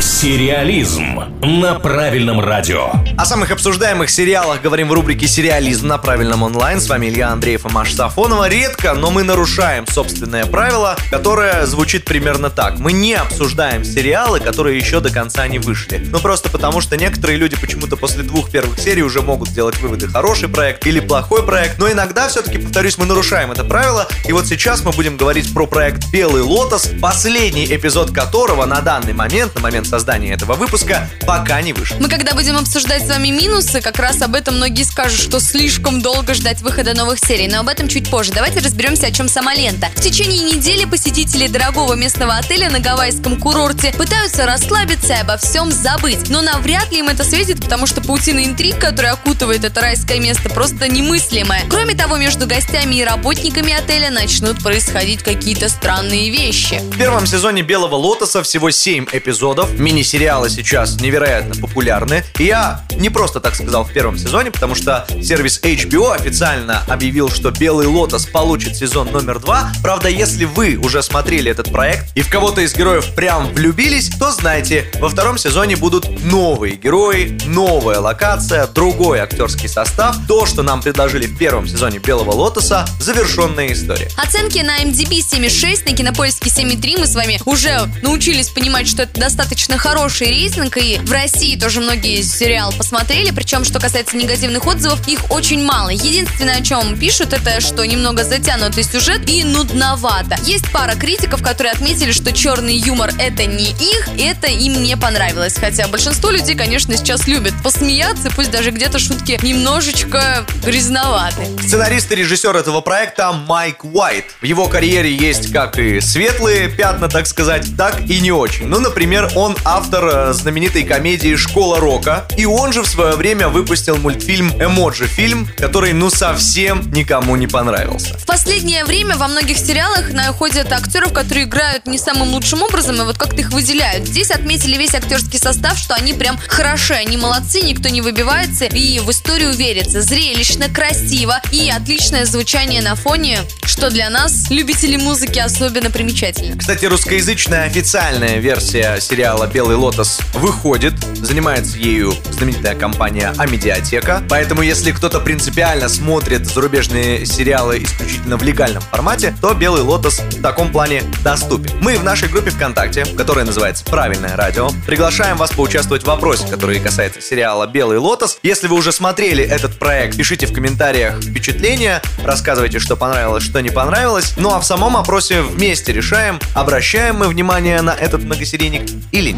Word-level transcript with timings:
Сериализм 0.00 1.20
на 1.42 1.74
правильном 1.74 2.40
радио. 2.40 2.90
О 3.18 3.26
самых 3.26 3.50
обсуждаемых 3.50 4.08
сериалах 4.08 4.62
говорим 4.62 4.88
в 4.88 4.94
рубрике 4.94 5.28
«Сериализм» 5.28 5.88
на 5.88 5.98
правильном 5.98 6.42
онлайн. 6.42 6.80
С 6.80 6.88
вами 6.88 7.08
Илья 7.08 7.28
Андреев 7.28 7.66
и 7.66 7.68
Маша 7.70 7.94
Сафонова. 7.96 8.48
Редко, 8.48 8.94
но 8.94 9.10
мы 9.10 9.24
нарушаем 9.24 9.86
собственное 9.86 10.46
правило, 10.46 10.96
которое 11.10 11.66
звучит 11.66 12.06
примерно 12.06 12.48
так. 12.48 12.78
Мы 12.78 12.92
не 12.92 13.12
обсуждаем 13.12 13.84
сериалы, 13.84 14.40
которые 14.40 14.78
еще 14.78 15.00
до 15.00 15.10
конца 15.10 15.46
не 15.48 15.58
вышли. 15.58 15.98
Ну 16.10 16.18
просто 16.18 16.48
потому, 16.48 16.80
что 16.80 16.96
некоторые 16.96 17.36
люди 17.36 17.56
почему-то 17.60 17.98
после 17.98 18.22
двух 18.22 18.50
первых 18.50 18.78
серий 18.78 19.02
уже 19.02 19.20
могут 19.20 19.48
сделать 19.48 19.78
выводы, 19.80 20.08
хороший 20.08 20.48
проект 20.48 20.86
или 20.86 21.00
плохой 21.00 21.42
проект. 21.42 21.78
Но 21.78 21.90
иногда 21.90 22.28
все-таки, 22.28 22.56
повторюсь, 22.56 22.96
мы 22.96 23.04
нарушаем 23.04 23.52
это 23.52 23.64
правило. 23.64 24.08
И 24.26 24.32
вот 24.32 24.46
сейчас 24.46 24.82
мы 24.82 24.92
будем 24.92 25.18
говорить 25.18 25.52
про 25.52 25.66
проект 25.66 26.10
«Белый 26.10 26.40
лотос», 26.40 26.90
последний 27.02 27.66
эпизод 27.66 28.12
которого 28.12 28.64
на 28.64 28.80
данный 28.80 29.12
момент, 29.12 29.54
на 29.56 29.60
момент 29.60 29.89
создания 29.90 30.32
этого 30.32 30.54
выпуска, 30.54 31.10
пока 31.26 31.60
не 31.60 31.72
вышел. 31.72 31.96
Мы 32.00 32.08
когда 32.08 32.32
будем 32.34 32.56
обсуждать 32.56 33.04
с 33.04 33.08
вами 33.08 33.28
минусы, 33.28 33.80
как 33.80 33.98
раз 33.98 34.22
об 34.22 34.36
этом 34.36 34.56
многие 34.56 34.84
скажут, 34.84 35.20
что 35.20 35.40
слишком 35.40 36.00
долго 36.00 36.32
ждать 36.34 36.62
выхода 36.62 36.94
новых 36.94 37.18
серий, 37.18 37.48
но 37.48 37.60
об 37.60 37.68
этом 37.68 37.88
чуть 37.88 38.08
позже. 38.08 38.32
Давайте 38.32 38.60
разберемся, 38.60 39.08
о 39.08 39.10
чем 39.10 39.28
сама 39.28 39.54
лента. 39.54 39.88
В 39.96 40.00
течение 40.00 40.54
недели 40.54 40.84
посетители 40.84 41.48
дорогого 41.48 41.94
местного 41.94 42.34
отеля 42.36 42.70
на 42.70 42.78
гавайском 42.78 43.38
курорте 43.38 43.92
пытаются 43.92 44.46
расслабиться 44.46 45.12
и 45.14 45.16
обо 45.16 45.36
всем 45.36 45.72
забыть. 45.72 46.28
Но 46.28 46.40
навряд 46.40 46.92
ли 46.92 47.00
им 47.00 47.08
это 47.08 47.24
светит, 47.24 47.60
потому 47.60 47.86
что 47.86 48.00
паутина 48.00 48.44
интриг, 48.44 48.78
которая 48.78 49.14
окутывает 49.14 49.64
это 49.64 49.80
райское 49.80 50.20
место, 50.20 50.48
просто 50.50 50.88
немыслимая. 50.88 51.64
Кроме 51.68 51.94
того, 51.94 52.16
между 52.16 52.46
гостями 52.46 52.96
и 52.96 53.04
работниками 53.04 53.72
отеля 53.72 54.10
начнут 54.10 54.62
происходить 54.62 55.24
какие-то 55.24 55.68
странные 55.68 56.30
вещи. 56.30 56.80
В 56.80 56.96
первом 56.96 57.26
сезоне 57.26 57.62
«Белого 57.62 57.96
лотоса» 57.96 58.42
всего 58.44 58.70
7 58.70 59.06
эпизодов. 59.10 59.79
Мини-сериалы 59.80 60.50
сейчас 60.50 61.00
невероятно 61.00 61.54
популярны. 61.54 62.22
И 62.38 62.44
я 62.44 62.82
не 62.96 63.08
просто 63.08 63.40
так 63.40 63.54
сказал 63.54 63.84
в 63.84 63.92
первом 63.92 64.18
сезоне, 64.18 64.50
потому 64.50 64.74
что 64.74 65.06
сервис 65.22 65.58
HBO 65.62 66.14
официально 66.14 66.82
объявил, 66.86 67.30
что 67.30 67.50
«Белый 67.50 67.86
лотос» 67.86 68.26
получит 68.26 68.76
сезон 68.76 69.10
номер 69.10 69.40
два. 69.40 69.72
Правда, 69.82 70.10
если 70.10 70.44
вы 70.44 70.76
уже 70.76 71.02
смотрели 71.02 71.50
этот 71.50 71.72
проект 71.72 72.14
и 72.14 72.20
в 72.20 72.28
кого-то 72.28 72.60
из 72.60 72.74
героев 72.74 73.14
прям 73.14 73.52
влюбились, 73.54 74.10
то 74.10 74.30
знайте, 74.32 74.90
во 75.00 75.08
втором 75.08 75.38
сезоне 75.38 75.76
будут 75.76 76.24
новые 76.24 76.76
герои, 76.76 77.38
новая 77.46 78.00
локация, 78.00 78.66
другой 78.66 79.20
актерский 79.20 79.68
состав. 79.68 80.16
То, 80.28 80.44
что 80.44 80.62
нам 80.62 80.82
предложили 80.82 81.26
в 81.26 81.38
первом 81.38 81.66
сезоне 81.66 82.00
«Белого 82.00 82.32
лотоса», 82.32 82.84
завершенная 83.00 83.72
история. 83.72 84.10
Оценки 84.18 84.58
на 84.58 84.82
MDB 84.82 85.20
7,6, 85.20 85.90
на 85.90 85.96
кинопоиске 85.96 86.50
7,3 86.50 87.00
мы 87.00 87.06
с 87.06 87.14
вами 87.14 87.40
уже 87.46 87.88
научились 88.02 88.48
понимать, 88.48 88.86
что 88.86 89.04
это 89.04 89.18
достаточно 89.18 89.59
хороший 89.68 90.28
рейтинг, 90.28 90.76
и 90.76 90.98
в 90.98 91.12
России 91.12 91.56
тоже 91.56 91.80
многие 91.80 92.22
сериал 92.22 92.72
посмотрели, 92.76 93.30
причем, 93.30 93.64
что 93.64 93.78
касается 93.78 94.16
негативных 94.16 94.66
отзывов, 94.66 95.06
их 95.08 95.30
очень 95.30 95.62
мало. 95.64 95.90
Единственное, 95.90 96.58
о 96.58 96.62
чем 96.62 96.98
пишут, 96.98 97.32
это 97.32 97.60
что 97.60 97.84
немного 97.84 98.24
затянутый 98.24 98.84
сюжет 98.84 99.28
и 99.28 99.44
нудновато. 99.44 100.36
Есть 100.44 100.70
пара 100.72 100.94
критиков, 100.94 101.42
которые 101.42 101.72
отметили, 101.72 102.12
что 102.12 102.32
черный 102.32 102.74
юмор 102.74 103.12
это 103.18 103.46
не 103.46 103.70
их, 103.70 104.08
это 104.18 104.46
им 104.46 104.82
не 104.82 104.96
понравилось. 104.96 105.54
Хотя 105.58 105.88
большинство 105.88 106.30
людей, 106.30 106.54
конечно, 106.54 106.96
сейчас 106.96 107.26
любят 107.26 107.54
посмеяться, 107.62 108.30
пусть 108.34 108.50
даже 108.50 108.70
где-то 108.70 108.98
шутки 108.98 109.38
немножечко 109.42 110.44
грязноваты. 110.64 111.46
Сценарист 111.62 112.10
и 112.12 112.16
режиссер 112.16 112.56
этого 112.56 112.80
проекта 112.80 113.32
Майк 113.32 113.84
Уайт. 113.84 114.26
В 114.40 114.44
его 114.44 114.66
карьере 114.68 115.14
есть 115.14 115.52
как 115.52 115.78
и 115.78 116.00
светлые 116.00 116.68
пятна, 116.68 117.08
так 117.08 117.26
сказать, 117.26 117.66
так 117.76 118.00
и 118.08 118.20
не 118.20 118.32
очень. 118.32 118.66
Ну, 118.66 118.78
например, 118.80 119.30
он 119.36 119.49
автор 119.64 120.04
э, 120.04 120.32
знаменитой 120.32 120.84
комедии 120.84 121.36
«Школа 121.36 121.80
рока», 121.80 122.26
и 122.36 122.44
он 122.44 122.72
же 122.72 122.82
в 122.82 122.86
свое 122.86 123.16
время 123.16 123.48
выпустил 123.48 123.96
мультфильм 123.96 124.50
«Эмоджи 124.62 125.06
фильм», 125.06 125.48
который 125.58 125.92
ну 125.92 126.10
совсем 126.10 126.90
никому 126.92 127.36
не 127.36 127.46
понравился. 127.46 128.16
В 128.18 128.26
последнее 128.26 128.84
время 128.84 129.16
во 129.16 129.28
многих 129.28 129.58
сериалах 129.58 130.12
находят 130.12 130.72
актеров, 130.72 131.12
которые 131.12 131.44
играют 131.44 131.86
не 131.86 131.98
самым 131.98 132.30
лучшим 132.30 132.62
образом, 132.62 132.96
и 132.96 133.04
вот 133.04 133.18
как-то 133.18 133.36
их 133.36 133.50
выделяют. 133.50 134.06
Здесь 134.06 134.30
отметили 134.30 134.76
весь 134.76 134.94
актерский 134.94 135.38
состав, 135.38 135.78
что 135.78 135.94
они 135.94 136.12
прям 136.12 136.38
хороши, 136.48 136.94
они 136.94 137.16
молодцы, 137.16 137.60
никто 137.62 137.88
не 137.88 138.00
выбивается 138.00 138.66
и 138.66 139.00
в 139.00 139.10
историю 139.10 139.52
верится. 139.52 140.02
Зрелищно, 140.02 140.68
красиво 140.68 141.40
и 141.52 141.70
отличное 141.70 142.24
звучание 142.24 142.82
на 142.82 142.94
фоне, 142.94 143.40
что 143.64 143.90
для 143.90 144.10
нас, 144.10 144.50
любителей 144.50 144.96
музыки, 144.96 145.38
особенно 145.38 145.90
примечательно. 145.90 146.58
Кстати, 146.58 146.86
русскоязычная 146.86 147.64
официальная 147.64 148.38
версия 148.38 149.00
сериала 149.00 149.39
«Белый 149.46 149.76
лотос» 149.76 150.20
выходит. 150.34 150.94
Занимается 151.16 151.78
ею 151.78 152.14
знаменитая 152.32 152.74
компания 152.74 153.32
Амедиатека. 153.36 154.22
Поэтому, 154.28 154.62
если 154.62 154.92
кто-то 154.92 155.20
принципиально 155.20 155.88
смотрит 155.88 156.46
зарубежные 156.46 157.26
сериалы 157.26 157.82
исключительно 157.82 158.36
в 158.36 158.42
легальном 158.42 158.82
формате, 158.82 159.34
то 159.40 159.54
«Белый 159.54 159.82
лотос» 159.82 160.20
в 160.20 160.42
таком 160.42 160.72
плане 160.72 161.02
доступен. 161.22 161.70
Мы 161.80 161.98
в 161.98 162.04
нашей 162.04 162.28
группе 162.28 162.50
ВКонтакте, 162.50 163.04
которая 163.04 163.44
называется 163.44 163.84
«Правильное 163.84 164.36
радио», 164.36 164.70
приглашаем 164.86 165.36
вас 165.36 165.50
поучаствовать 165.50 166.02
в 166.02 166.06
вопросе, 166.06 166.46
который 166.48 166.80
касается 166.80 167.20
сериала 167.20 167.66
«Белый 167.66 167.98
лотос». 167.98 168.38
Если 168.42 168.68
вы 168.68 168.76
уже 168.76 168.92
смотрели 168.92 169.44
этот 169.44 169.78
проект, 169.78 170.16
пишите 170.16 170.46
в 170.46 170.52
комментариях 170.52 171.22
впечатления, 171.22 172.02
рассказывайте, 172.24 172.78
что 172.78 172.96
понравилось, 172.96 173.44
что 173.44 173.60
не 173.60 173.70
понравилось. 173.70 174.34
Ну 174.36 174.50
а 174.50 174.60
в 174.60 174.64
самом 174.64 174.96
опросе 174.96 175.42
вместе 175.42 175.92
решаем, 175.92 176.38
обращаем 176.54 177.16
мы 177.16 177.28
внимание 177.28 177.82
на 177.82 177.90
этот 177.90 178.22
многосерийник 178.22 178.88
или 179.12 179.29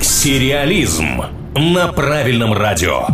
Сериализм 0.00 1.22
на 1.54 1.88
правильном 1.92 2.52
радио. 2.52 3.06